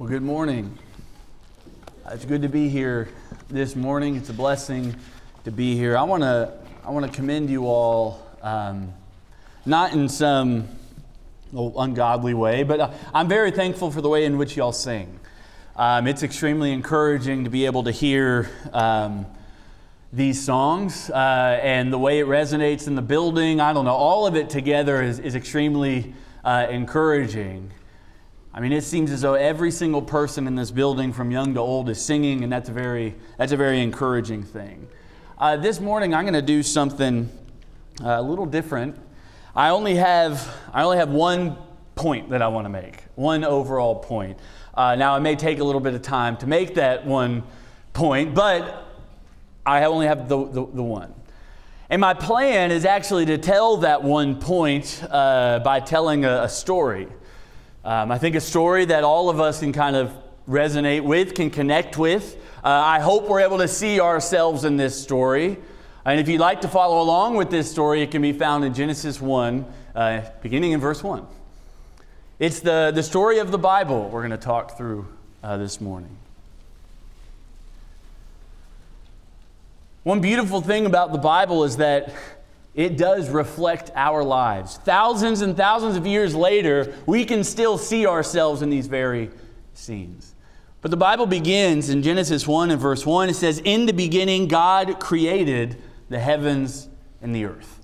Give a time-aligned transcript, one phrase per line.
[0.00, 0.78] Well, good morning.
[2.06, 3.10] Uh, It's good to be here
[3.50, 4.16] this morning.
[4.16, 4.96] It's a blessing
[5.44, 5.94] to be here.
[5.94, 8.94] I want to I want to commend you all, um,
[9.66, 10.68] not in some
[11.54, 15.20] oh, ungodly way, but uh, I'm very thankful for the way in which y'all sing.
[15.76, 18.48] Um, it's extremely encouraging to be able to hear.
[18.72, 19.26] Um,
[20.14, 23.60] these songs uh, and the way it resonates in the building.
[23.60, 23.92] I don't know.
[23.92, 27.70] All of it together is, is extremely uh, encouraging.
[28.52, 31.60] I mean, it seems as though every single person in this building, from young to
[31.60, 34.88] old, is singing, and that's a very, that's a very encouraging thing.
[35.38, 37.30] Uh, this morning, I'm going to do something
[38.02, 38.96] uh, a little different.
[39.54, 41.58] I only have, I only have one
[41.94, 44.36] point that I want to make, one overall point.
[44.74, 47.44] Uh, now, it may take a little bit of time to make that one
[47.92, 48.84] point, but
[49.64, 51.14] I only have the, the, the one.
[51.88, 56.48] And my plan is actually to tell that one point uh, by telling a, a
[56.48, 57.06] story.
[57.82, 60.12] Um, I think a story that all of us can kind of
[60.46, 62.36] resonate with, can connect with.
[62.62, 65.56] Uh, I hope we're able to see ourselves in this story.
[66.04, 68.74] And if you'd like to follow along with this story, it can be found in
[68.74, 69.64] Genesis 1,
[69.94, 71.26] uh, beginning in verse 1.
[72.38, 75.06] It's the, the story of the Bible we're going to talk through
[75.42, 76.16] uh, this morning.
[80.02, 82.14] One beautiful thing about the Bible is that
[82.74, 84.78] it does reflect our lives.
[84.78, 89.30] Thousands and thousands of years later, we can still see ourselves in these very
[89.74, 90.34] scenes.
[90.80, 93.28] But the Bible begins in Genesis 1 and verse 1.
[93.28, 95.76] It says, In the beginning, God created
[96.08, 96.88] the heavens
[97.20, 97.80] and the earth.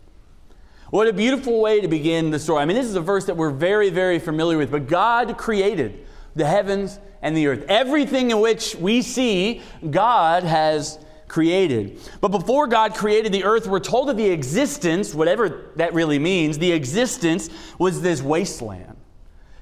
[0.90, 2.62] What a beautiful way to begin the story.
[2.62, 6.06] I mean, this is a verse that we're very, very familiar with, but God created
[6.36, 7.64] the heavens and the earth.
[7.68, 10.98] Everything in which we see, God has
[11.28, 11.98] created.
[12.20, 16.58] But before God created the earth, we're told that the existence, whatever that really means,
[16.58, 18.96] the existence was this wasteland.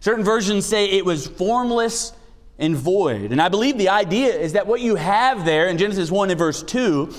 [0.00, 2.12] Certain versions say it was formless
[2.58, 3.32] and void.
[3.32, 6.38] And I believe the idea is that what you have there in Genesis 1 and
[6.38, 7.12] verse 2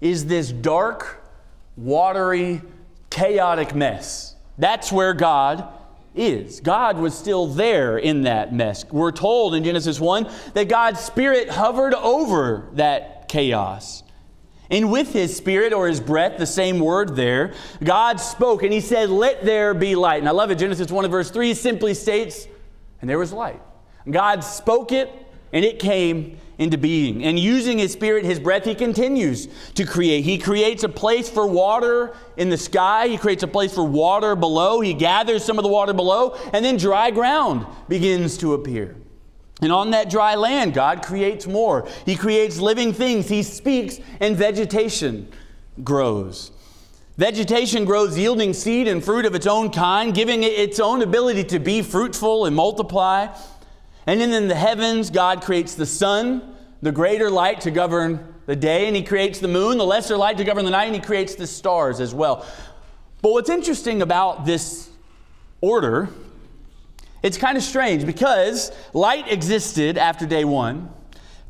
[0.00, 1.24] is this dark,
[1.76, 2.60] watery,
[3.10, 4.34] chaotic mess.
[4.58, 5.68] That's where God
[6.14, 6.60] is.
[6.60, 8.84] God was still there in that mess.
[8.90, 14.02] We're told in Genesis 1 that God's Spirit hovered over that chaos.
[14.70, 18.80] And with his spirit or his breath, the same word there, God spoke and he
[18.80, 20.18] said, Let there be light.
[20.18, 20.58] And I love it.
[20.58, 22.46] Genesis 1 and verse 3 simply states,
[23.00, 23.62] And there was light.
[24.10, 25.10] God spoke it
[25.52, 27.24] and it came into being.
[27.24, 30.24] And using his spirit, his breath, he continues to create.
[30.24, 34.36] He creates a place for water in the sky, he creates a place for water
[34.36, 34.80] below.
[34.80, 38.96] He gathers some of the water below, and then dry ground begins to appear.
[39.60, 41.88] And on that dry land, God creates more.
[42.06, 43.28] He creates living things.
[43.28, 45.28] He speaks, and vegetation
[45.82, 46.52] grows.
[47.16, 51.42] Vegetation grows, yielding seed and fruit of its own kind, giving it its own ability
[51.42, 53.26] to be fruitful and multiply.
[54.06, 58.54] And then in the heavens, God creates the sun, the greater light to govern the
[58.54, 61.00] day, and He creates the moon, the lesser light to govern the night, and He
[61.00, 62.46] creates the stars as well.
[63.20, 64.88] But what's interesting about this
[65.60, 66.08] order
[67.22, 70.90] it's kind of strange because light existed after day one.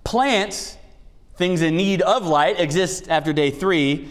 [0.05, 0.77] Plants,
[1.37, 4.09] things in need of light, exist after day three.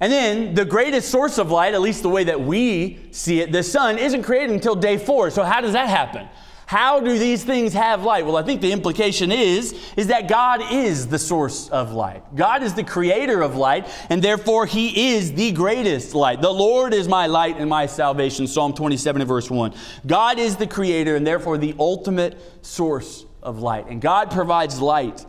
[0.00, 3.52] And then the greatest source of light, at least the way that we see it,
[3.52, 5.30] the sun, isn't created until day four.
[5.30, 6.26] So, how does that happen?
[6.70, 8.24] How do these things have light?
[8.24, 12.22] Well, I think the implication is is that God is the source of light.
[12.36, 16.40] God is the creator of light, and therefore he is the greatest light.
[16.40, 18.46] The Lord is my light and my salvation.
[18.46, 19.74] Psalm 27 and verse 1.
[20.06, 23.88] God is the creator and therefore the ultimate source of light.
[23.88, 25.26] And God provides light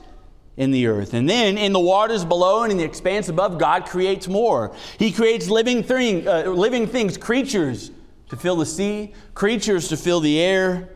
[0.58, 1.16] in the earth.
[1.16, 4.76] And then in the waters below and in the expanse above, God creates more.
[5.00, 7.90] He creates living, thing, uh, living things, creatures
[8.30, 10.90] to fill the sea, creatures to fill the air.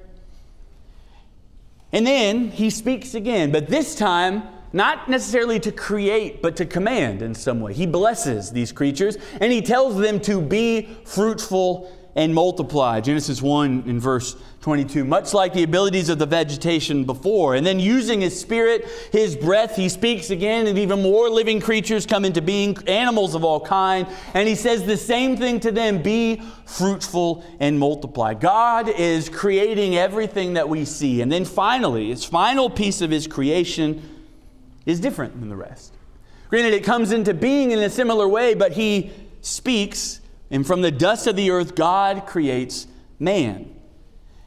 [1.96, 7.22] And then he speaks again, but this time, not necessarily to create, but to command
[7.22, 7.74] in some way.
[7.74, 13.00] He blesses these creatures and he tells them to be fruitful and multiply.
[13.00, 15.06] Genesis 1 in verse 22.
[15.06, 17.54] Much like the abilities of the vegetation before.
[17.54, 22.08] And then using his spirit, his breath, he speaks again, and even more living creatures
[22.08, 24.08] come into being, animals of all kind.
[24.34, 28.34] And he says the same thing to them be fruitful and multiply.
[28.34, 31.22] God is creating everything that we see.
[31.22, 34.02] And then finally, his final piece of his creation
[34.88, 35.94] is different than the rest.
[36.50, 39.12] Granted, it comes into being in a similar way, but he
[39.42, 42.88] speaks and from the dust of the earth, God creates
[43.20, 43.75] man.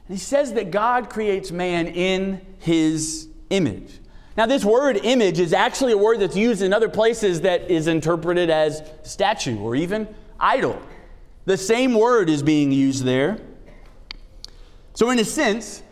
[0.08, 4.00] He says that God creates man in his image.
[4.36, 7.88] Now, this word image is actually a word that's used in other places that is
[7.88, 10.08] interpreted as statue or even
[10.40, 10.80] idol.
[11.44, 13.38] The same word is being used there.
[14.94, 15.82] So, in a sense,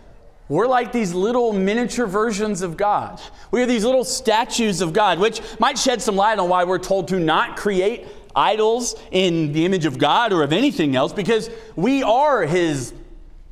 [0.49, 3.21] we're like these little miniature versions of God.
[3.51, 6.79] We are these little statues of God, which might shed some light on why we're
[6.79, 11.51] told to not create idols in the image of God or of anything else, because
[11.75, 12.93] we are His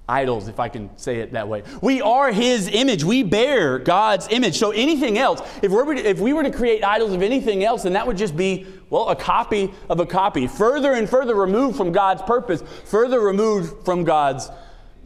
[0.09, 1.63] idols, if I can say it that way.
[1.81, 3.05] We are His image.
[3.05, 4.59] We bear God's image.
[4.59, 7.95] So anything else, if, we're, if we were to create idols of anything else, then
[7.95, 10.47] that would just be, well, a copy of a copy.
[10.47, 14.51] Further and further removed from God's purpose, further removed from God's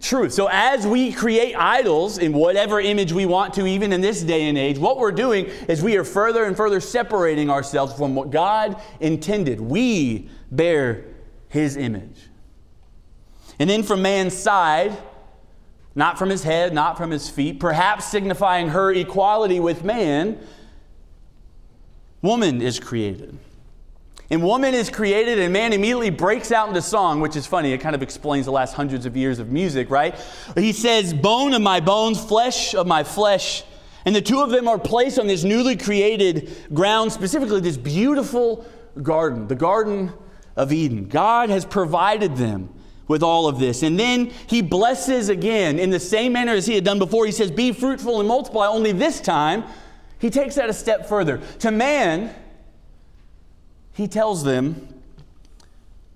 [0.01, 0.33] truth.
[0.33, 4.49] So as we create idols in whatever image we want to, even in this day
[4.49, 8.31] and age, what we're doing is we are further and further separating ourselves from what
[8.31, 9.61] God intended.
[9.61, 11.05] We bear
[11.49, 12.29] His image.
[13.59, 14.97] And then from man's side,
[15.95, 20.39] not from his head, not from his feet, perhaps signifying her equality with man,
[22.23, 23.37] woman is created.
[24.31, 27.73] And woman is created, and man immediately breaks out into song, which is funny.
[27.73, 30.15] It kind of explains the last hundreds of years of music, right?
[30.55, 33.65] He says, Bone of my bones, flesh of my flesh.
[34.05, 38.67] And the two of them are placed on this newly created ground, specifically this beautiful
[39.03, 40.13] garden, the Garden
[40.57, 41.09] of Eden.
[41.09, 42.69] God has provided them
[43.09, 43.83] with all of this.
[43.83, 47.27] And then he blesses again in the same manner as he had done before.
[47.27, 48.67] He says, Be fruitful and multiply.
[48.67, 49.65] Only this time,
[50.19, 51.39] he takes that a step further.
[51.61, 52.35] To man,
[53.95, 55.01] he tells them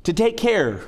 [0.05, 0.83] to take care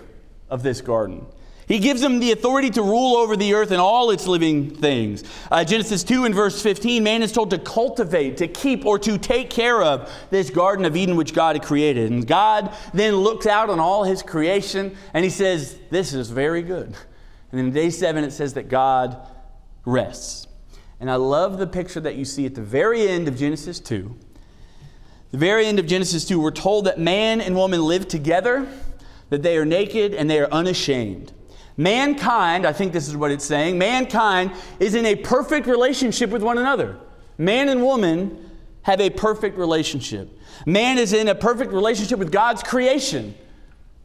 [0.49, 1.27] of this garden.
[1.67, 5.25] He gives them the authority to rule over the earth and all its living things.
[5.51, 9.17] Uh, Genesis 2 and verse 15 man is told to cultivate, to keep, or to
[9.19, 12.11] take care of this Garden of Eden which God had created.
[12.11, 16.63] And God then looks out on all his creation and he says, This is very
[16.63, 16.95] good.
[17.51, 19.17] And in day seven it says that God
[19.85, 20.47] rests.
[21.01, 24.15] And I love the picture that you see at the very end of Genesis 2
[25.35, 28.69] the very end of Genesis 2, we're told that man and woman live together,
[29.31, 31.33] that they are naked and they are unashamed.
[31.77, 36.43] Mankind, I think this is what it's saying, mankind is in a perfect relationship with
[36.43, 36.99] one another.
[37.37, 38.51] Man and woman
[38.83, 40.39] have a perfect relationship.
[40.67, 43.35] Man is in a perfect relationship with God's creation,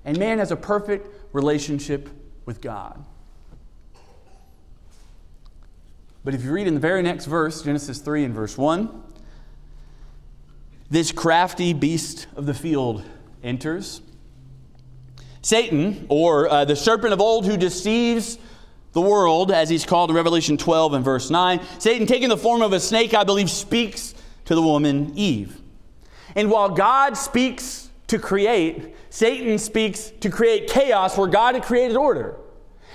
[0.04, 2.10] and man has a perfect relationship
[2.45, 3.06] with God.
[6.24, 9.04] But if you read in the very next verse, Genesis 3 and verse 1,
[10.89, 13.04] this crafty beast of the field
[13.44, 14.01] enters.
[15.41, 18.38] Satan, or uh, the serpent of old who deceives
[18.94, 22.62] the world, as he's called in Revelation 12 and verse 9, Satan, taking the form
[22.62, 24.15] of a snake, I believe, speaks
[24.45, 25.62] to the woman Eve.
[26.36, 31.95] And while God speaks to create, Satan speaks to create chaos where God had created
[31.95, 32.36] order.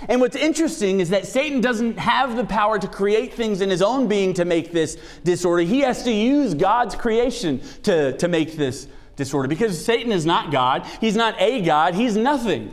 [0.09, 3.81] And what's interesting is that Satan doesn't have the power to create things in his
[3.81, 5.63] own being to make this disorder.
[5.63, 10.51] He has to use God's creation to, to make this disorder because Satan is not
[10.51, 10.87] God.
[11.01, 11.95] He's not a God.
[11.95, 12.73] He's nothing.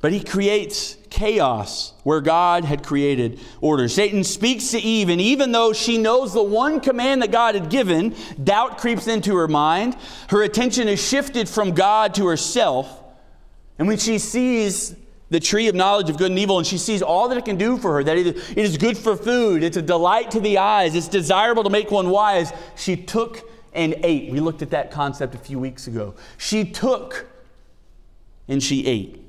[0.00, 3.88] But he creates chaos where God had created order.
[3.88, 7.70] Satan speaks to Eve, and even though she knows the one command that God had
[7.70, 9.96] given, doubt creeps into her mind.
[10.28, 13.02] Her attention is shifted from God to herself.
[13.78, 14.94] And when she sees
[15.30, 17.56] the tree of knowledge of good and evil, and she sees all that it can
[17.56, 20.94] do for her that it is good for food, it's a delight to the eyes,
[20.94, 22.52] it's desirable to make one wise.
[22.76, 24.30] She took and ate.
[24.30, 26.14] We looked at that concept a few weeks ago.
[26.38, 27.26] She took
[28.48, 29.20] and she ate.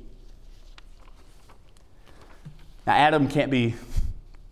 [2.86, 3.76] Now, Adam can't be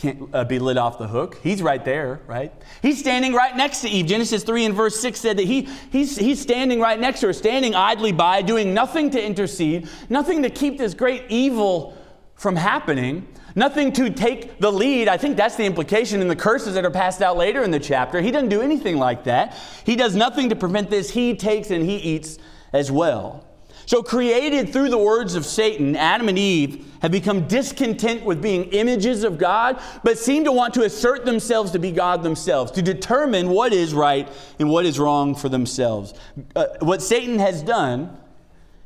[0.04, 1.40] can't uh, be lit off the hook.
[1.42, 2.52] He's right there, right?
[2.82, 4.06] He's standing right next to Eve.
[4.06, 7.34] Genesis 3 and verse 6 said that he, he's, he's standing right next to her,
[7.34, 11.98] standing idly by, doing nothing to intercede, nothing to keep this great evil
[12.36, 15.08] from happening, nothing to take the lead.
[15.08, 17.80] I think that's the implication in the curses that are passed out later in the
[17.80, 18.22] chapter.
[18.22, 19.56] He doesn't do anything like that.
[19.86, 21.12] He does nothing to prevent this.
[21.12, 22.38] He takes and he eats
[22.72, 23.46] as well.
[23.86, 28.66] So, created through the words of Satan, Adam and Eve have become discontent with being
[28.66, 32.82] images of God, but seem to want to assert themselves to be God themselves, to
[32.82, 36.14] determine what is right and what is wrong for themselves.
[36.56, 38.18] Uh, what Satan has done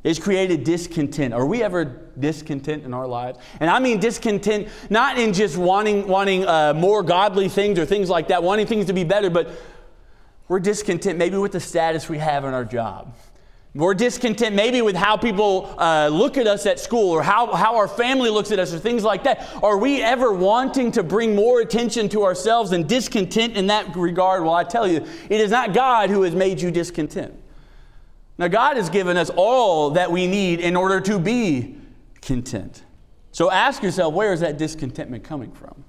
[0.04, 1.34] is created discontent.
[1.34, 1.84] Are we ever
[2.18, 3.38] discontent in our lives?
[3.60, 8.08] And I mean discontent not in just wanting, wanting uh, more godly things or things
[8.08, 9.50] like that, wanting things to be better, but
[10.46, 13.14] we're discontent maybe with the status we have in our job
[13.74, 17.76] we're discontent maybe with how people uh, look at us at school or how, how
[17.76, 19.48] our family looks at us or things like that.
[19.62, 24.42] Are we ever wanting to bring more attention to ourselves and discontent in that regard?
[24.42, 27.34] Well, I tell you, it is not God who has made you discontent.
[28.38, 31.76] Now, God has given us all that we need in order to be
[32.22, 32.84] content.
[33.32, 35.84] So ask yourself, where is that discontentment coming from?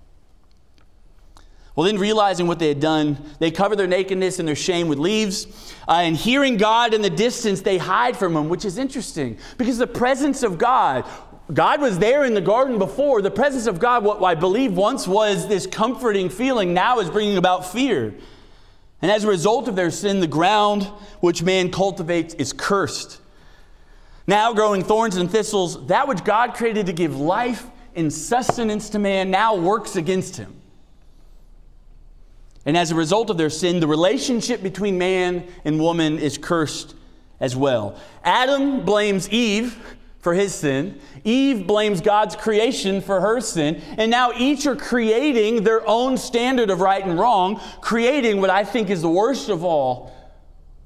[1.76, 5.00] Well, then realizing what they had done, they cover their nakedness and their shame with
[5.00, 5.48] leaves.
[5.88, 9.78] Uh, and hearing God in the distance, they hide from him, which is interesting because
[9.78, 11.06] the presence of God,
[11.54, 13.22] God was there in the garden before.
[13.22, 17.38] The presence of God, what I believe once was this comforting feeling, now is bringing
[17.38, 18.14] about fear.
[19.02, 20.84] And as a result of their sin, the ground
[21.22, 23.20] which man cultivates is cursed.
[24.28, 27.66] Now growing thorns and thistles, that which God created to give life
[27.96, 30.56] and sustenance to man now works against him.
[32.66, 36.94] And as a result of their sin, the relationship between man and woman is cursed
[37.40, 37.98] as well.
[38.24, 39.82] Adam blames Eve
[40.20, 41.00] for his sin.
[41.24, 43.82] Eve blames God's creation for her sin.
[43.98, 48.64] And now each are creating their own standard of right and wrong, creating what I
[48.64, 50.14] think is the worst of all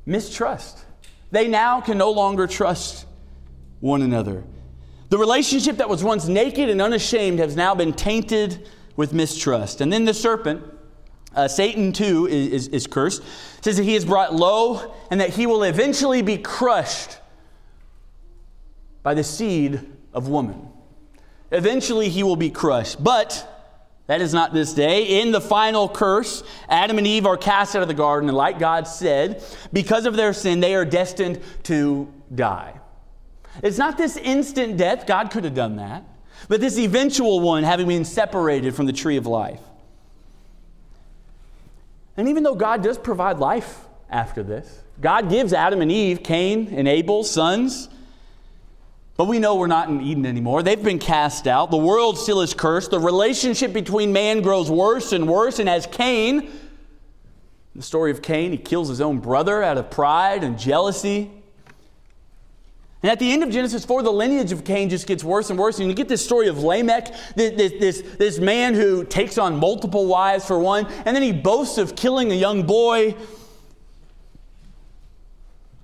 [0.06, 0.86] mistrust.
[1.32, 3.08] They now can no longer trust
[3.80, 4.44] one another.
[5.10, 9.82] The relationship that was once naked and unashamed has now been tainted with mistrust.
[9.82, 10.64] And then the serpent,
[11.36, 13.24] uh, Satan too, is, is, is cursed,
[13.62, 17.18] says that he is brought low and that he will eventually be crushed
[19.04, 19.82] by the seed
[20.14, 20.70] of woman.
[21.52, 23.04] Eventually, he will be crushed.
[23.04, 23.48] But
[24.08, 25.22] that is not this day.
[25.22, 28.60] In the final curse, Adam and Eve are cast out of the garden, and like
[28.60, 32.80] God said, because of their sin, they are destined to die.
[33.62, 36.04] It's not this instant death, God could have done that,
[36.48, 39.62] but this eventual one, having been separated from the tree of life.
[42.18, 46.74] And even though God does provide life after this, God gives Adam and Eve, Cain
[46.74, 47.90] and Abel, sons.
[49.16, 50.64] But we know we're not in Eden anymore.
[50.64, 51.70] They've been cast out.
[51.70, 52.90] The world still is cursed.
[52.92, 55.60] The relationship between man grows worse and worse.
[55.60, 56.50] And as Cain,
[57.76, 61.30] the story of Cain, he kills his own brother out of pride and jealousy.
[63.04, 65.60] And at the end of Genesis 4, the lineage of Cain just gets worse and
[65.60, 65.78] worse.
[65.78, 70.08] And you get this story of Lamech, this, this, this man who takes on multiple
[70.08, 73.14] wives for one, and then he boasts of killing a young boy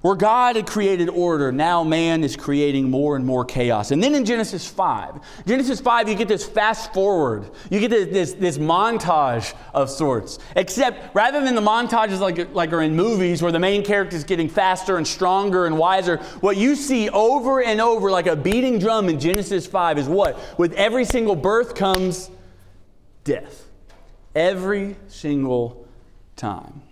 [0.02, 3.92] where God had created order, now man is creating more and more chaos.
[3.92, 7.50] And then in Genesis 5, Genesis 5, you get this fast forward.
[7.70, 10.40] You get this, this, this montage of sorts.
[10.56, 14.24] Except rather than the montages like, like are in movies where the main character is
[14.24, 18.80] getting faster and stronger and wiser, what you see over and over like a beating
[18.80, 20.40] drum in Genesis 5 is what?
[20.58, 22.32] With every single birth comes
[23.26, 23.66] death.
[24.34, 25.86] Every single
[26.38, 26.84] time.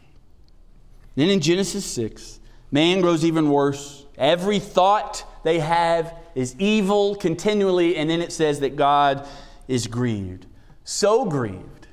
[1.15, 2.36] Then in Genesis 6,
[2.71, 4.05] Man grows even worse.
[4.17, 9.27] Every thought they have is evil continually, and then it says that God
[9.67, 10.45] is grieved.
[10.83, 11.87] So grieved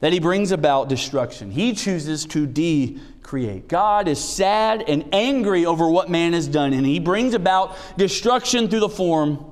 [0.00, 1.50] that he brings about destruction.
[1.50, 3.68] He chooses to decreate.
[3.68, 8.68] God is sad and angry over what man has done, and he brings about destruction
[8.68, 9.44] through the form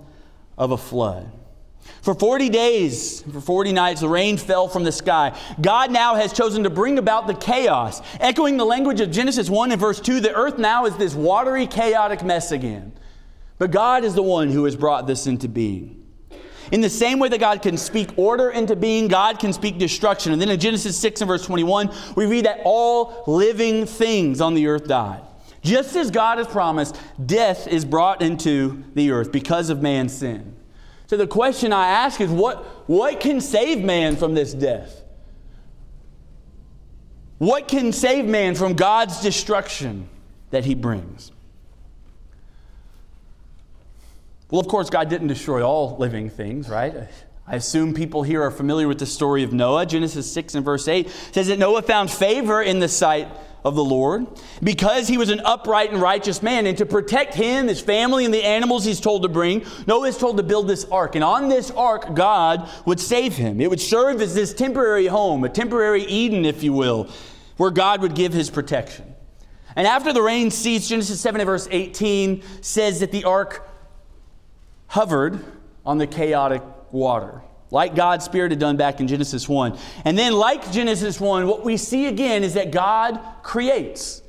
[0.59, 1.31] of a flood.
[2.03, 5.39] For 40 days, for 40 nights, the rain fell from the sky.
[5.61, 8.03] God now has chosen to bring about the chaos.
[8.19, 11.67] Echoing the language of Genesis 1 and verse 2, the earth now is this watery,
[11.67, 12.93] chaotic mess again.
[13.59, 16.05] But God is the one who has brought this into being.
[16.73, 20.33] In the same way that God can speak order into being, God can speak destruction.
[20.33, 24.55] And then in Genesis 6 and verse 21, we read that all living things on
[24.55, 25.23] the earth died.
[25.61, 30.57] Just as God has promised, death is brought into the earth because of man's sin.
[31.13, 35.03] So the question I ask is what, what can save man from this death?
[37.37, 40.09] What can save man from God's destruction
[40.53, 41.31] that he brings?
[44.51, 47.07] Well, of course, God didn't destroy all living things, right?
[47.47, 49.85] I assume people here are familiar with the story of Noah.
[49.85, 53.29] Genesis 6 and verse 8 says that Noah found favor in the sight
[53.65, 54.27] of the Lord
[54.63, 56.67] because he was an upright and righteous man.
[56.67, 60.19] And to protect him, his family, and the animals he's told to bring, Noah is
[60.19, 61.15] told to build this ark.
[61.15, 63.61] And on this ark, God would save him.
[63.61, 67.09] It would serve as this temporary home, a temporary Eden, if you will,
[67.57, 69.15] where God would give his protection.
[69.77, 73.69] And after the rain ceased, Genesis 7 and verse 18 says that the ark
[74.89, 75.43] hovered
[75.87, 77.43] on the chaotic water
[77.73, 79.79] like God's Spirit had done back in Genesis 1.
[80.05, 84.21] And then, like Genesis 1, what we see again is that God creates.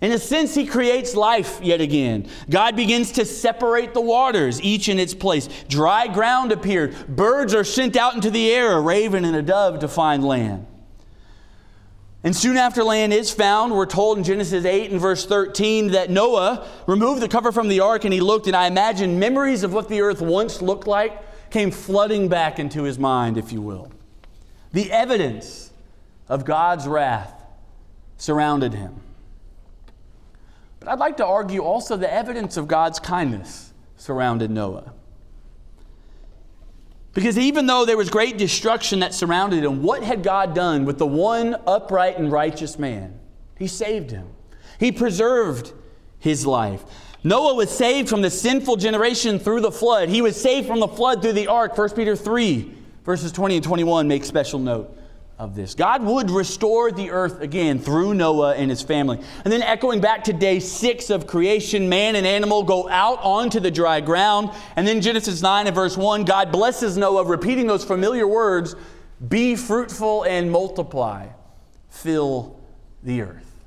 [0.00, 2.28] In a sense, He creates life yet again.
[2.50, 5.48] God begins to separate the waters, each in its place.
[5.68, 6.96] Dry ground appeared.
[7.06, 10.66] Birds are sent out into the air, a raven and a dove to find land.
[12.24, 16.10] And soon after land is found, we're told in Genesis 8 and verse 13 that
[16.10, 19.72] Noah removed the cover from the ark and he looked, and I imagine memories of
[19.72, 21.20] what the earth once looked like
[21.52, 23.92] came flooding back into his mind, if you will.
[24.72, 25.70] The evidence
[26.28, 27.44] of God's wrath
[28.16, 29.00] surrounded him.
[30.80, 34.94] But I'd like to argue also the evidence of God's kindness surrounded Noah.
[37.12, 40.96] Because even though there was great destruction that surrounded him, what had God done with
[40.96, 43.20] the one upright and righteous man?
[43.58, 44.28] He saved him,
[44.80, 45.74] He preserved
[46.18, 46.82] his life.
[47.24, 50.08] Noah was saved from the sinful generation through the flood.
[50.08, 51.76] He was saved from the flood through the ark.
[51.78, 52.74] 1 Peter 3,
[53.04, 54.98] verses 20 and 21 make special note
[55.38, 55.74] of this.
[55.74, 59.18] God would restore the earth again through Noah and his family.
[59.44, 63.60] And then, echoing back to day six of creation, man and animal go out onto
[63.60, 64.50] the dry ground.
[64.76, 68.74] And then, Genesis 9 and verse 1, God blesses Noah, repeating those familiar words
[69.28, 71.28] be fruitful and multiply,
[71.88, 72.58] fill
[73.02, 73.64] the earth.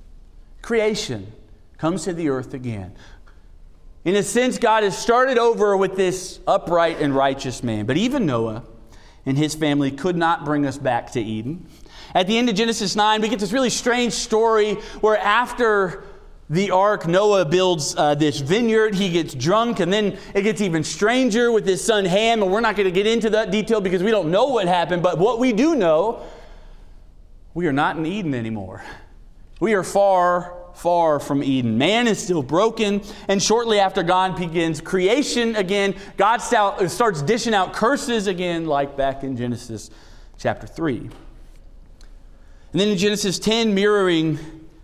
[0.61, 1.31] Creation
[1.77, 2.93] comes to the earth again.
[4.05, 7.87] In a sense, God has started over with this upright and righteous man.
[7.87, 8.63] But even Noah
[9.25, 11.67] and his family could not bring us back to Eden.
[12.13, 16.03] At the end of Genesis 9, we get this really strange story where after
[16.51, 18.93] the ark, Noah builds uh, this vineyard.
[18.93, 22.43] He gets drunk, and then it gets even stranger with his son Ham.
[22.43, 25.01] And we're not going to get into that detail because we don't know what happened.
[25.01, 26.21] But what we do know,
[27.55, 28.83] we are not in Eden anymore.
[29.59, 31.77] We are far, far from Eden.
[31.77, 37.73] Man is still broken, and shortly after God begins creation again, God starts dishing out
[37.73, 39.89] curses again, like back in Genesis
[40.37, 41.09] chapter 3.
[42.71, 44.37] And then in Genesis 10, mirroring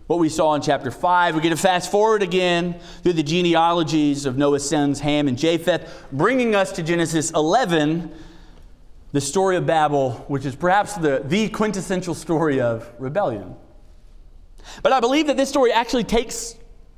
[0.07, 4.25] what we saw in chapter 5, we get to fast forward again through the genealogies
[4.25, 8.13] of Noah's sons, Ham and Japheth, bringing us to Genesis 11,
[9.11, 13.55] the story of Babel, which is perhaps the, the quintessential story of rebellion.
[14.83, 16.55] But I believe that this story actually takes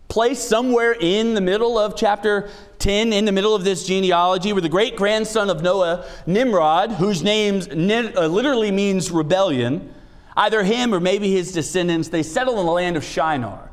[0.07, 4.61] place somewhere in the middle of chapter 10, in the middle of this genealogy, where
[4.61, 9.91] the great grandson of Noah, Nimrod, whose name uh, literally means rebellion,
[10.37, 13.71] either him or maybe his descendants, they settle in the land of Shinar,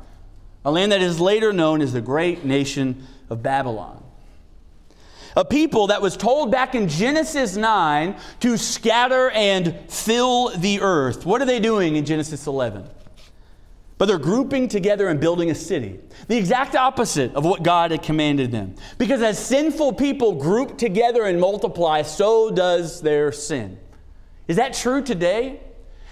[0.65, 4.03] a land that is later known as the great nation of Babylon.
[5.35, 11.25] A people that was told back in Genesis 9 to scatter and fill the earth.
[11.25, 12.89] What are they doing in Genesis 11?
[14.01, 15.99] But they're grouping together and building a city.
[16.27, 18.73] The exact opposite of what God had commanded them.
[18.97, 23.77] Because as sinful people group together and multiply, so does their sin.
[24.47, 25.61] Is that true today?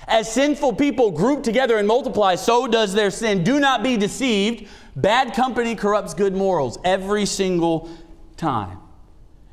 [0.07, 3.43] As sinful people group together and multiply, so does their sin.
[3.43, 4.69] Do not be deceived.
[4.95, 7.89] Bad company corrupts good morals every single
[8.37, 8.77] time.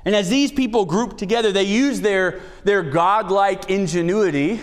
[0.05, 4.61] And as these people group together, they use their, their godlike ingenuity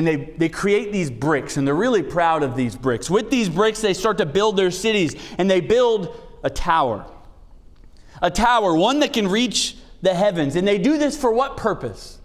[0.00, 3.10] and they, they create these bricks, and they're really proud of these bricks.
[3.10, 7.04] With these bricks, they start to build their cities, and they build a tower.
[8.22, 10.56] A tower, one that can reach the heavens.
[10.56, 12.18] And they do this for what purpose?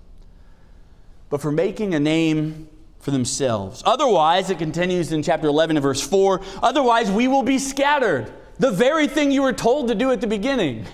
[1.29, 2.69] But for making a name
[3.01, 3.83] for themselves.
[3.85, 8.31] Otherwise, it continues in chapter 11 and verse 4 otherwise, we will be scattered.
[8.57, 10.85] The very thing you were told to do at the beginning.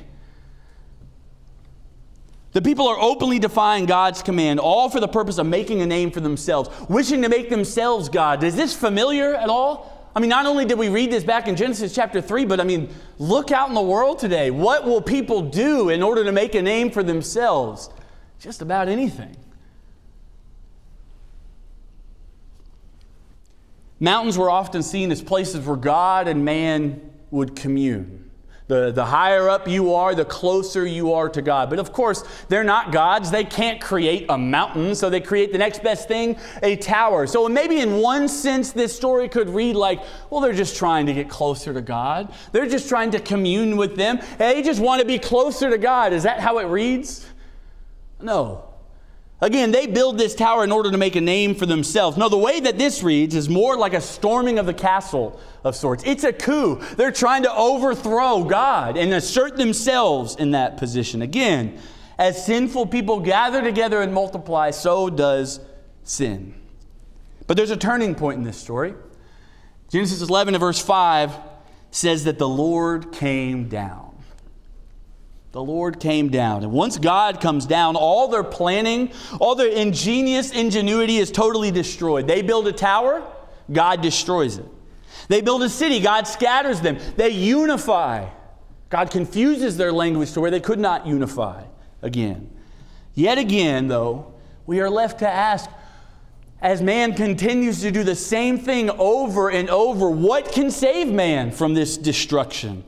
[2.54, 6.12] The people are openly defying God's command, all for the purpose of making a name
[6.12, 8.44] for themselves, wishing to make themselves God.
[8.44, 10.10] Is this familiar at all?
[10.14, 12.66] I mean, not only did we read this back in Genesis chapter 3, but I
[12.66, 14.52] mean, look out in the world today.
[14.52, 17.90] What will people do in order to make a name for themselves?
[18.38, 19.38] Just about anything.
[24.02, 28.21] Mountains were often seen as places where God and man would commune.
[28.72, 31.70] The, the higher up you are, the closer you are to God.
[31.70, 33.30] But of course, they're not gods.
[33.30, 37.28] They can't create a mountain, so they create the next best thing, a tower.
[37.28, 41.14] So maybe in one sense, this story could read like, well, they're just trying to
[41.14, 42.34] get closer to God.
[42.54, 44.22] They're just trying to commune with them.
[44.38, 46.14] They just want to be closer to God.
[46.14, 47.26] Is that how it reads?
[48.22, 48.71] No.
[49.42, 52.16] Again, they build this tower in order to make a name for themselves.
[52.16, 55.76] No, the way that this reads is more like a storming of the castle of
[55.76, 56.04] sorts.
[56.06, 56.80] It's a coup.
[56.96, 61.24] They're trying to overthrow God and assert themselves in that position.
[61.24, 61.80] Again,
[62.20, 65.60] as sinful people gather together and multiply, so does
[66.04, 66.54] sin.
[67.48, 68.94] But there's a turning point in this story.
[69.90, 71.36] Genesis 11 verse 5
[71.90, 74.11] says that the Lord came down
[75.52, 76.64] the Lord came down.
[76.64, 82.28] And once God comes down, all their planning, all their ingenious ingenuity is totally destroyed.
[82.28, 83.22] They build a tower,
[83.72, 84.66] God destroys it.
[85.28, 86.98] They build a city, God scatters them.
[87.18, 88.30] They unify.
[88.90, 91.64] God confuses their language to where they could not unify
[92.02, 92.50] again.
[93.14, 94.34] Yet again, though,
[94.66, 95.70] we are left to ask
[96.62, 101.52] as man continues to do the same thing over and over, what can save man
[101.52, 102.84] from this destruction?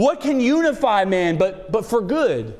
[0.00, 2.56] What can unify man but, but for good?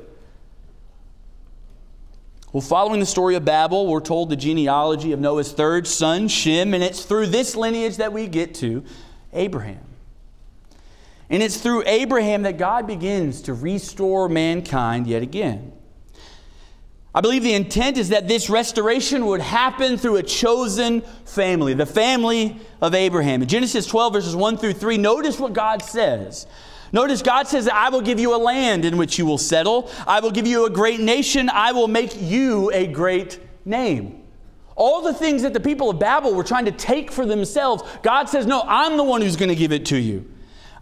[2.53, 6.75] Well, following the story of Babel, we're told the genealogy of Noah's third son, Shem,
[6.75, 8.83] and it's through this lineage that we get to
[9.33, 9.83] Abraham.
[11.31, 15.71] And it's through Abraham that God begins to restore mankind yet again.
[17.15, 21.87] I believe the intent is that this restoration would happen through a chosen family, the
[21.87, 23.41] family of Abraham.
[23.41, 26.45] In Genesis 12, verses 1 through 3, notice what God says.
[26.91, 29.89] Notice God says, I will give you a land in which you will settle.
[30.05, 31.49] I will give you a great nation.
[31.49, 34.23] I will make you a great name.
[34.75, 38.29] All the things that the people of Babel were trying to take for themselves, God
[38.29, 40.29] says, No, I'm the one who's going to give it to you.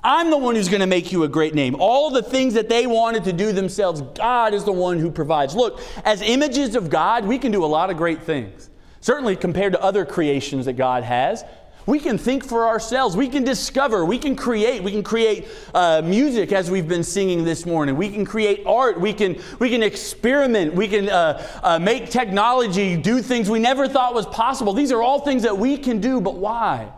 [0.04, 1.76] I'm the one who's going to make you a great name.
[1.78, 5.56] All the things that they wanted to do themselves, God is the one who provides.
[5.56, 8.70] Look, as images of God, we can do a lot of great things.
[9.02, 11.44] Certainly compared to other creations that God has.
[11.90, 13.18] We can think for ourselves.
[13.18, 14.06] We can discover.
[14.06, 14.84] We can create.
[14.84, 17.98] We can create uh, music as we've been singing this morning.
[17.98, 19.02] We can create art.
[19.02, 20.76] We can, we can experiment.
[20.76, 24.74] We can uh, uh, make technology do things we never thought was possible.
[24.74, 26.92] These are all things that we can do, but why?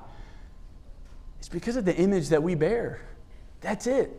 [1.40, 3.00] It's because of the image that we bear.
[3.62, 4.12] That's it.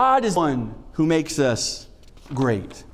[0.00, 1.88] God is one who makes us
[2.32, 2.84] great.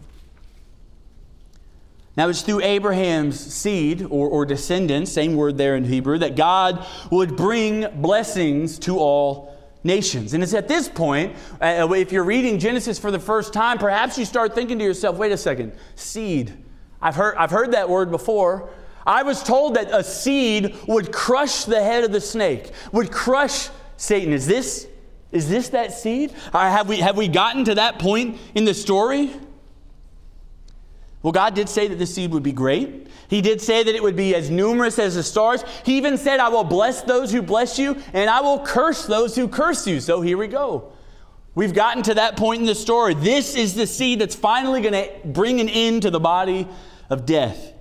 [2.16, 6.84] Now, it's through Abraham's seed or, or descendants, same word there in Hebrew, that God
[7.10, 10.34] would bring blessings to all nations.
[10.34, 14.18] And it's at this point, uh, if you're reading Genesis for the first time, perhaps
[14.18, 16.52] you start thinking to yourself, wait a second, seed.
[17.00, 18.68] I've heard, I've heard that word before.
[19.06, 23.70] I was told that a seed would crush the head of the snake, would crush
[23.96, 24.32] Satan.
[24.34, 24.86] Is this,
[25.32, 26.34] is this that seed?
[26.52, 29.32] Uh, have, we, have we gotten to that point in the story?
[31.22, 33.06] Well, God did say that the seed would be great.
[33.28, 35.62] He did say that it would be as numerous as the stars.
[35.84, 39.36] He even said, I will bless those who bless you, and I will curse those
[39.36, 40.00] who curse you.
[40.00, 40.92] So here we go.
[41.54, 43.14] We've gotten to that point in the story.
[43.14, 46.66] This is the seed that's finally going to bring an end to the body
[47.08, 47.72] of death.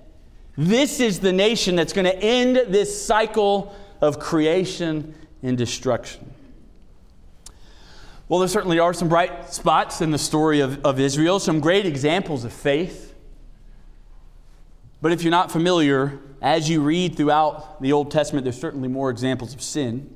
[0.57, 6.33] This is the nation that's going to end this cycle of creation and destruction.
[8.27, 11.85] Well, there certainly are some bright spots in the story of, of Israel, some great
[11.85, 13.10] examples of faith.
[15.01, 19.09] But if you're not familiar, as you read throughout the Old Testament, there's certainly more
[19.09, 20.15] examples of sin.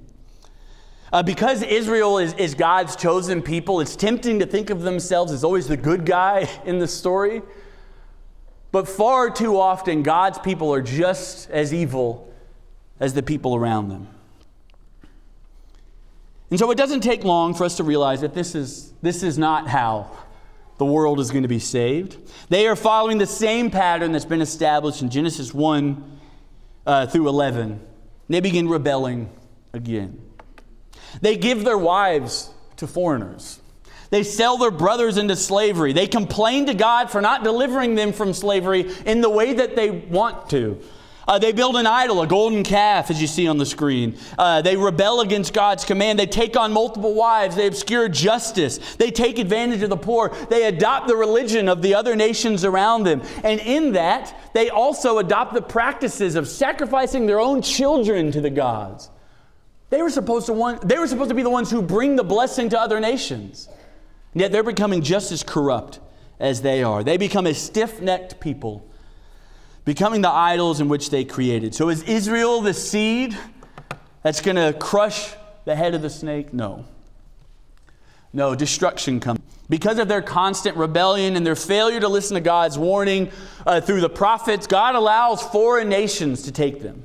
[1.12, 5.44] Uh, because Israel is, is God's chosen people, it's tempting to think of themselves as
[5.44, 7.42] always the good guy in the story.
[8.72, 12.34] But far too often, God's people are just as evil
[13.00, 14.08] as the people around them.
[16.50, 19.38] And so it doesn't take long for us to realize that this is, this is
[19.38, 20.12] not how
[20.78, 22.18] the world is going to be saved.
[22.50, 26.20] They are following the same pattern that's been established in Genesis 1
[26.86, 27.80] uh, through 11.
[28.28, 29.30] They begin rebelling
[29.74, 30.22] again.
[31.22, 33.60] They give their wives to foreigners.
[34.10, 35.94] They sell their brothers into slavery.
[35.94, 39.90] They complain to God for not delivering them from slavery in the way that they
[39.90, 40.82] want to.
[41.28, 44.18] Uh, they build an idol, a golden calf, as you see on the screen.
[44.38, 46.20] Uh, they rebel against God's command.
[46.20, 47.56] They take on multiple wives.
[47.56, 48.96] They obscure justice.
[48.96, 50.30] They take advantage of the poor.
[50.50, 53.24] They adopt the religion of the other nations around them.
[53.44, 58.52] And in that, they also adopt the practices of sacrificing their own children to the
[58.52, 59.10] gods.
[59.90, 62.24] They were supposed to, want, they were supposed to be the ones who bring the
[62.24, 63.70] blessing to other nations.
[64.34, 66.00] Yet they're becoming just as corrupt
[66.40, 67.04] as they are.
[67.04, 68.86] They become a stiff necked people
[69.86, 71.74] becoming the idols in which they created.
[71.76, 73.38] So is Israel the seed
[74.24, 75.34] that's going to crush
[75.66, 76.52] the head of the snake?
[76.54, 76.86] No.
[78.34, 79.40] No, destruction comes.
[79.70, 83.32] Because of their constant rebellion and their failure to listen to God's warning
[83.66, 87.04] uh, through the prophets, God allows foreign nations to take them.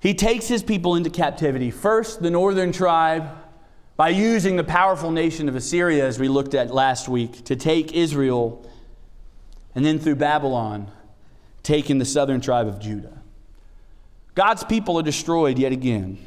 [0.00, 1.70] He takes his people into captivity.
[1.70, 3.28] First, the northern tribe,
[3.96, 7.92] by using the powerful nation of Assyria, as we looked at last week, to take
[7.92, 8.68] Israel
[9.74, 10.90] and then through Babylon,
[11.62, 13.18] taking the southern tribe of Judah.
[14.34, 16.18] God's people are destroyed yet again.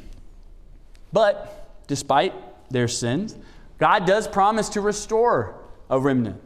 [1.12, 2.34] But despite
[2.70, 3.36] their sins,
[3.78, 5.54] God does promise to restore
[5.88, 6.40] a remnant.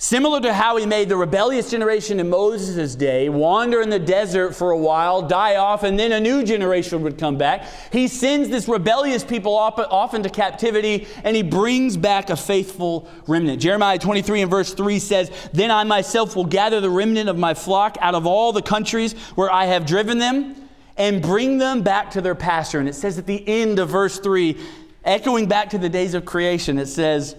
[0.00, 4.54] Similar to how he made the rebellious generation in Moses' day wander in the desert
[4.54, 8.48] for a while, die off, and then a new generation would come back, he sends
[8.48, 13.60] this rebellious people off into captivity and he brings back a faithful remnant.
[13.60, 17.54] Jeremiah 23 and verse 3 says, Then I myself will gather the remnant of my
[17.54, 22.12] flock out of all the countries where I have driven them and bring them back
[22.12, 22.78] to their pasture.
[22.78, 24.56] And it says at the end of verse 3,
[25.04, 27.34] echoing back to the days of creation, it says,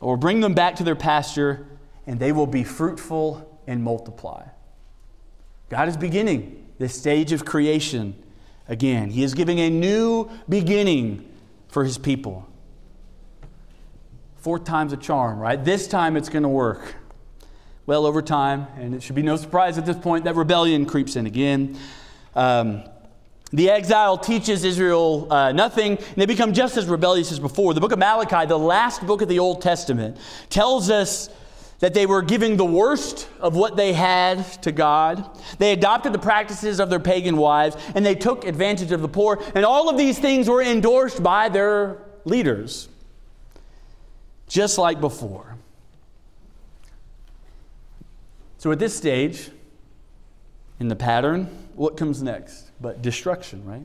[0.00, 1.68] Or bring them back to their pasture
[2.06, 4.44] and they will be fruitful and multiply.
[5.70, 8.14] God is beginning this stage of creation
[8.68, 9.10] again.
[9.10, 11.28] He is giving a new beginning
[11.68, 12.46] for his people.
[14.36, 15.62] Four time's a charm, right?
[15.62, 16.96] This time it's going to work.
[17.86, 21.16] Well, over time, and it should be no surprise at this point that rebellion creeps
[21.16, 21.78] in again.
[22.34, 22.84] Um,
[23.52, 27.72] the exile teaches Israel uh, nothing, and they become just as rebellious as before.
[27.72, 30.16] The book of Malachi, the last book of the Old Testament,
[30.50, 31.28] tells us
[31.80, 35.38] that they were giving the worst of what they had to God.
[35.58, 39.42] They adopted the practices of their pagan wives, and they took advantage of the poor.
[39.54, 42.88] And all of these things were endorsed by their leaders,
[44.48, 45.56] just like before.
[48.58, 49.50] So at this stage
[50.80, 52.70] in the pattern, what comes next?
[52.80, 53.84] But destruction, right?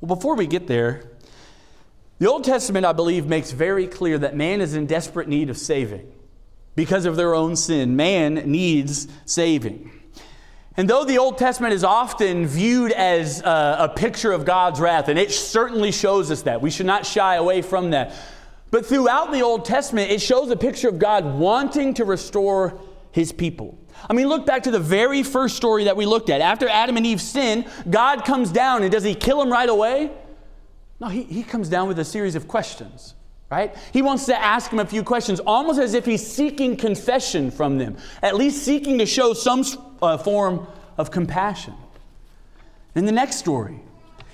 [0.00, 1.10] Well, before we get there,
[2.18, 5.58] the Old Testament, I believe, makes very clear that man is in desperate need of
[5.58, 6.12] saving
[6.76, 7.96] because of their own sin.
[7.96, 9.90] Man needs saving.
[10.76, 15.08] And though the Old Testament is often viewed as a, a, picture of God's wrath,
[15.08, 18.14] and it certainly shows us that, we should not shy away from that.
[18.70, 22.78] But throughout the Old Testament, it shows a picture of God wanting to restore
[23.10, 23.78] his people.
[24.08, 26.42] I mean, look back to the very first story that we looked at.
[26.42, 30.10] After Adam and Eve sin, God comes down, and does he kill them right away?
[31.00, 33.14] No, he, he comes down with a series of questions,
[33.50, 33.74] right?
[33.92, 37.78] He wants to ask them a few questions, almost as if he's seeking confession from
[37.78, 39.64] them, at least seeking to show some
[40.02, 40.66] uh, form
[40.98, 41.74] of compassion.
[42.94, 43.80] In the next story,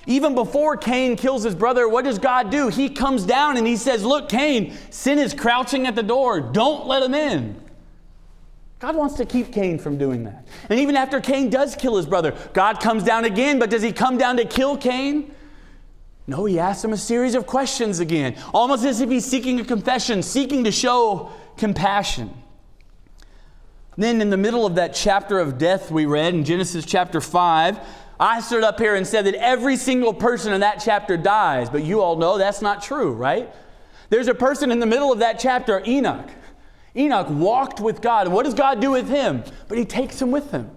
[0.05, 2.67] even before Cain kills his brother, what does God do?
[2.69, 6.41] He comes down and he says, Look, Cain, sin is crouching at the door.
[6.41, 7.61] Don't let him in.
[8.79, 10.45] God wants to keep Cain from doing that.
[10.69, 13.93] And even after Cain does kill his brother, God comes down again, but does he
[13.93, 15.33] come down to kill Cain?
[16.25, 19.65] No, he asks him a series of questions again, almost as if he's seeking a
[19.65, 22.33] confession, seeking to show compassion.
[23.97, 27.79] Then, in the middle of that chapter of death we read in Genesis chapter 5,
[28.19, 31.83] I stood up here and said that every single person in that chapter dies, but
[31.83, 33.53] you all know that's not true, right?
[34.09, 36.29] There's a person in the middle of that chapter, Enoch.
[36.95, 38.27] Enoch walked with God.
[38.27, 39.43] What does God do with him?
[39.67, 40.71] But he takes him with him.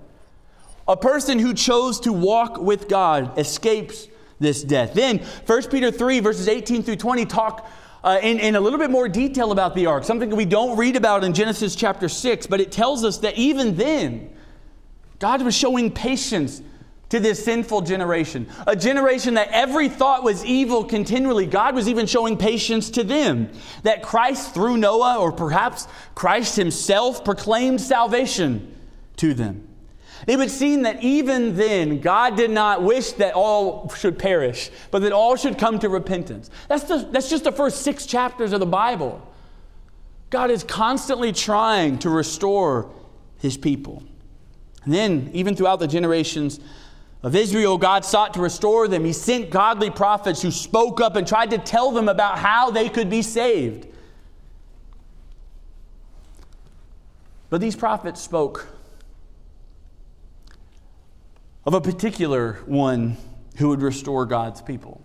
[0.88, 4.94] A person who chose to walk with God escapes this death.
[4.94, 7.68] Then 1 Peter 3, verses 18 through 20 talk
[8.04, 10.94] uh, in, in a little bit more detail about the ark, something we don't read
[10.94, 14.30] about in Genesis chapter 6, but it tells us that even then,
[15.18, 16.62] God was showing patience
[17.08, 21.46] to this sinful generation, a generation that every thought was evil continually.
[21.46, 23.50] God was even showing patience to them.
[23.84, 28.74] That Christ, through Noah, or perhaps Christ himself, proclaimed salvation
[29.16, 29.65] to them.
[30.26, 35.00] It would seem that even then, God did not wish that all should perish, but
[35.02, 36.50] that all should come to repentance.
[36.68, 39.20] That's, the, that's just the first six chapters of the Bible.
[40.30, 42.90] God is constantly trying to restore
[43.38, 44.02] his people.
[44.84, 46.60] And then, even throughout the generations,
[47.22, 49.04] of Israel, God sought to restore them.
[49.04, 52.88] He sent godly prophets who spoke up and tried to tell them about how they
[52.88, 53.88] could be saved.
[57.50, 58.68] But these prophets spoke
[61.66, 63.16] of a particular one
[63.56, 65.02] who would restore God's people.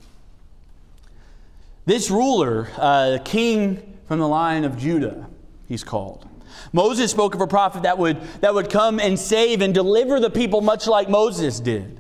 [1.86, 5.28] This ruler, uh, king from the line of Judah,
[5.68, 6.28] he's called.
[6.72, 10.30] Moses spoke of a prophet that would, that would come and save and deliver the
[10.30, 12.00] people much like Moses did.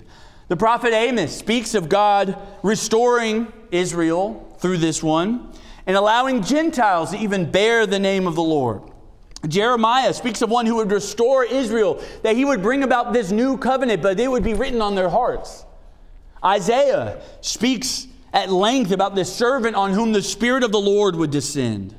[0.49, 5.51] The prophet Amos speaks of God restoring Israel through this one
[5.87, 8.83] and allowing Gentiles to even bear the name of the Lord.
[9.47, 13.57] Jeremiah speaks of one who would restore Israel, that he would bring about this new
[13.57, 15.65] covenant, but it would be written on their hearts.
[16.43, 21.31] Isaiah speaks at length about this servant on whom the Spirit of the Lord would
[21.31, 21.95] descend.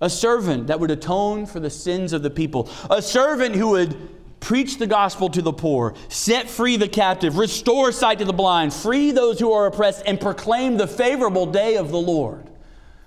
[0.00, 2.68] A servant that would atone for the sins of the people.
[2.90, 4.08] A servant who would
[4.40, 8.74] preach the gospel to the poor, set free the captive, restore sight to the blind,
[8.74, 12.50] free those who are oppressed, and proclaim the favorable day of the Lord.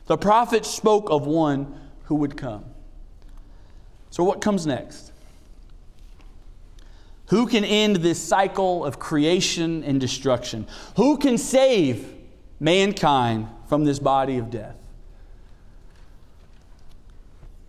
[0.06, 2.66] The prophet spoke of one who would come.
[4.10, 5.12] So, what comes next?
[7.28, 10.68] Who can end this cycle of creation and destruction?
[10.96, 12.14] Who can save
[12.60, 14.78] mankind from this body of death?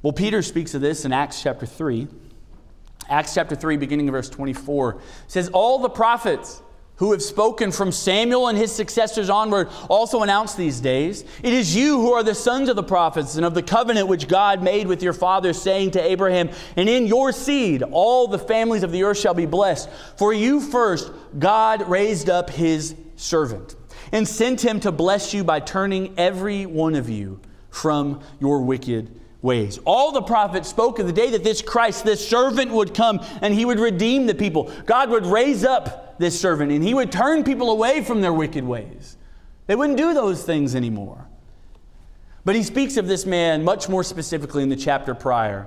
[0.03, 2.07] Well, Peter speaks of this in Acts chapter 3.
[3.09, 6.61] Acts chapter 3, beginning of verse 24, says, All the prophets
[6.97, 11.25] who have spoken from Samuel and his successors onward also announce these days.
[11.43, 14.29] It is you who are the sons of the prophets and of the covenant which
[14.29, 18.83] God made with your fathers, saying to Abraham, And in your seed all the families
[18.83, 19.91] of the earth shall be blessed.
[20.17, 23.77] For you first God raised up his servant
[24.13, 29.21] and sent him to bless you by turning every one of you from your wicked
[29.43, 29.79] ways.
[29.85, 33.55] All the prophets spoke of the day that this Christ, this servant, would come and
[33.55, 34.71] he would redeem the people.
[34.87, 38.65] God would raise up this servant and he would turn people away from their wicked
[38.65, 39.17] ways.
[39.67, 41.27] They wouldn't do those things anymore.
[42.45, 45.67] But he speaks of this man much more specifically in the chapter prior.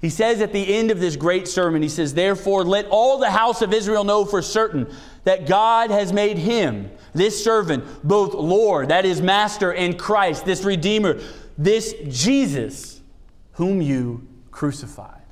[0.00, 3.30] He says at the end of this great sermon, he says, Therefore, let all the
[3.30, 4.92] house of Israel know for certain
[5.24, 10.64] that God has made him, this servant, both Lord, that is, Master, and Christ, this
[10.64, 11.20] Redeemer,
[11.56, 12.91] this Jesus
[13.52, 15.22] whom you crucified.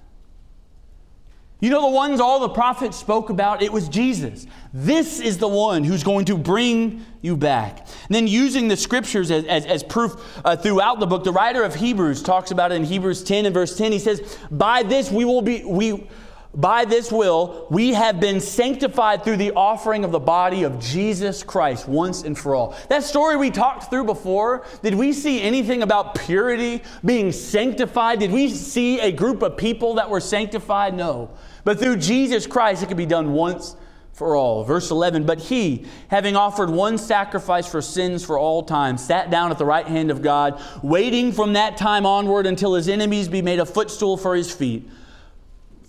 [1.60, 3.62] You know the ones all the prophets spoke about?
[3.62, 4.46] It was Jesus.
[4.72, 7.80] This is the one who's going to bring you back.
[7.80, 11.62] And then, using the scriptures as, as, as proof uh, throughout the book, the writer
[11.62, 13.92] of Hebrews talks about it in Hebrews 10 and verse 10.
[13.92, 16.08] He says, By this we will be, we,
[16.54, 21.44] by this will, we have been sanctified through the offering of the body of Jesus
[21.44, 22.76] Christ once and for all.
[22.88, 28.18] That story we talked through before, did we see anything about purity, being sanctified?
[28.18, 30.94] Did we see a group of people that were sanctified?
[30.94, 31.30] No.
[31.62, 33.76] But through Jesus Christ, it could be done once
[34.12, 34.64] for all.
[34.64, 39.52] Verse 11, but he, having offered one sacrifice for sins for all time, sat down
[39.52, 43.40] at the right hand of God, waiting from that time onward until his enemies be
[43.40, 44.90] made a footstool for his feet.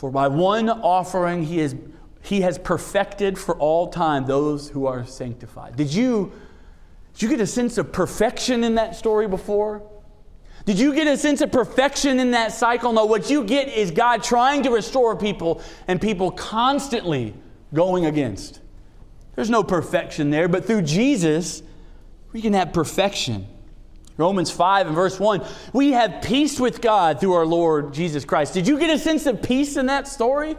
[0.02, 1.76] For by one offering he, is,
[2.24, 5.76] he has perfected for all time those who are sanctified.
[5.76, 6.32] Did you,
[7.14, 9.84] did you get a sense of perfection in that story before?
[10.66, 12.94] Did you get a sense of perfection in that cycle?
[12.94, 17.36] No, what you get is God trying to restore people and people constantly
[17.72, 18.60] going against.
[19.36, 21.62] There's no perfection there, but through Jesus,
[22.32, 23.46] we can have perfection.
[24.18, 25.46] Romans 5 and verse 1.
[25.74, 28.54] We have peace with God through our Lord Jesus Christ.
[28.54, 30.56] Did you get a sense of peace in that story?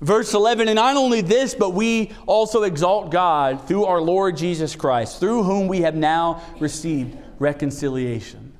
[0.00, 4.76] Verse 11, and not only this, but we also exalt God through our Lord Jesus
[4.76, 8.52] Christ, through whom we have now received reconciliation.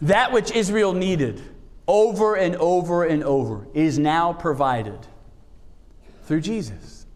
[0.00, 1.42] That which Israel needed
[1.88, 4.98] over and over and over is now provided
[6.24, 7.06] through Jesus.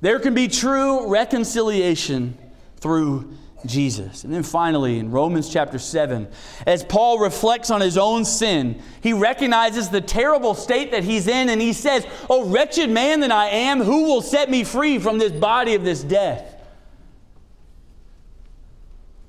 [0.00, 2.36] There can be true reconciliation
[2.76, 3.32] through
[3.64, 4.24] Jesus.
[4.24, 6.28] And then finally, in Romans chapter 7,
[6.66, 11.48] as Paul reflects on his own sin, he recognizes the terrible state that he's in
[11.48, 15.18] and he says, Oh, wretched man that I am, who will set me free from
[15.18, 16.54] this body of this death?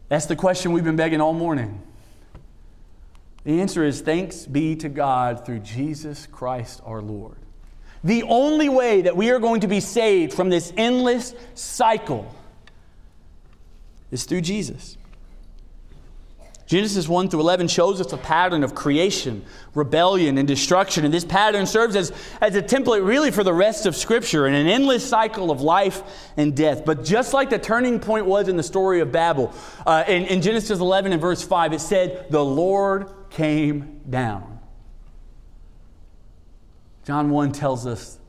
[0.10, 1.82] That's the question we've been begging all morning.
[3.44, 7.38] The answer is thanks be to God through Jesus Christ our Lord.
[8.04, 12.34] The only way that we are going to be saved from this endless cycle
[14.12, 14.98] is through Jesus.
[16.68, 21.06] Genesis 1 through 11 shows us a pattern of creation, rebellion, and destruction.
[21.06, 24.56] And this pattern serves as, as a template, really, for the rest of Scripture and
[24.56, 26.04] an endless cycle of life
[26.36, 26.84] and death.
[26.84, 29.54] But just like the turning point was in the story of Babel,
[29.86, 34.60] uh, in, in Genesis 11 and verse 5, it said, The Lord came down.
[37.06, 38.20] John 1 tells us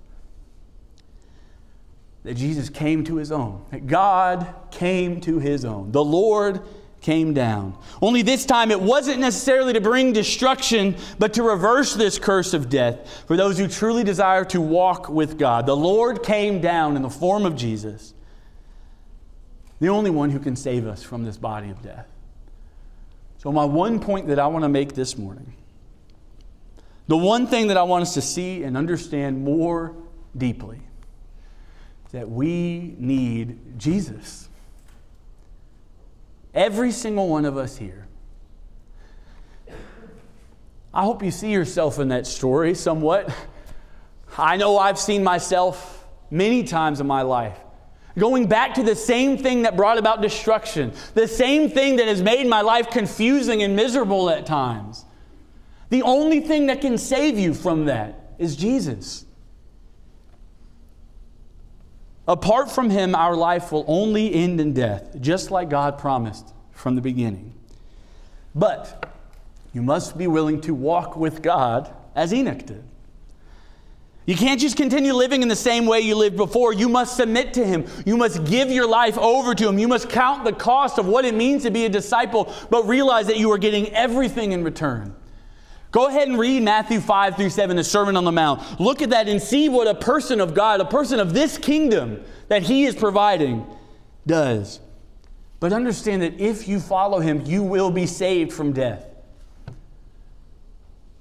[2.24, 5.92] that Jesus came to his own, that God came to his own.
[5.92, 6.62] The Lord
[7.00, 7.78] came down.
[8.02, 12.68] Only this time it wasn't necessarily to bring destruction, but to reverse this curse of
[12.68, 15.66] death for those who truly desire to walk with God.
[15.66, 18.14] The Lord came down in the form of Jesus,
[19.81, 22.07] the only one who can save us from this body of death.
[23.38, 25.52] So, my one point that I want to make this morning,
[27.07, 29.94] the one thing that I want us to see and understand more
[30.37, 30.81] deeply
[32.12, 34.49] that we need Jesus.
[36.55, 38.07] Every single one of us here.
[40.92, 43.33] I hope you see yourself in that story somewhat.
[44.38, 47.59] I know I've seen myself many times in my life.
[48.18, 52.21] Going back to the same thing that brought about destruction, the same thing that has
[52.21, 55.05] made my life confusing and miserable at times.
[55.90, 59.25] The only thing that can save you from that is Jesus.
[62.28, 66.94] Apart from him, our life will only end in death, just like God promised from
[66.94, 67.54] the beginning.
[68.54, 69.10] But
[69.72, 72.84] you must be willing to walk with God as Enoch did.
[74.26, 76.74] You can't just continue living in the same way you lived before.
[76.74, 77.86] You must submit to Him.
[78.04, 79.78] You must give your life over to Him.
[79.78, 83.26] You must count the cost of what it means to be a disciple, but realize
[83.28, 85.16] that you are getting everything in return.
[85.90, 88.81] Go ahead and read Matthew 5 through 7, the Sermon on the Mount.
[88.81, 92.22] Look at that and see what a person of God, a person of this kingdom
[92.48, 93.66] that He is providing,
[94.27, 94.81] does.
[95.61, 99.07] But understand that if you follow Him, you will be saved from death.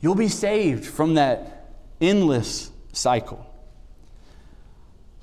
[0.01, 3.45] You'll be saved from that endless cycle.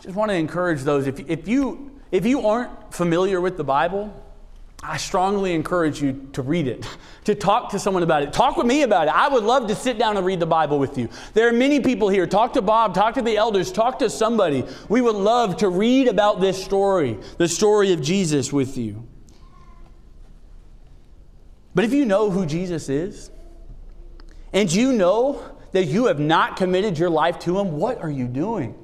[0.03, 4.13] Just want to encourage those if, if, you, if you aren't familiar with the Bible,
[4.87, 6.87] I strongly encourage you to read it,
[7.25, 8.35] to talk to someone about it.
[8.35, 9.15] Talk with me about it.
[9.15, 11.09] I would love to sit down and read the Bible with you.
[11.33, 12.27] There are many people here.
[12.27, 14.63] Talk to Bob, talk to the elders, talk to somebody.
[14.91, 19.09] We would love to read about this story, the story of Jesus with you.
[21.75, 23.31] But if you know who Jesus is,
[24.53, 28.29] and you know that you have not committed your life to Him, what are you
[28.29, 28.75] doing?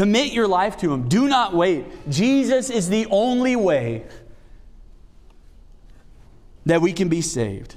[0.00, 1.10] Commit your life to Him.
[1.10, 1.84] Do not wait.
[2.08, 4.06] Jesus is the only way
[6.64, 7.76] that we can be saved.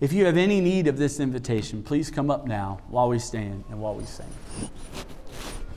[0.00, 3.64] If you have any need of this invitation, please come up now while we stand
[3.68, 4.24] and while we sing.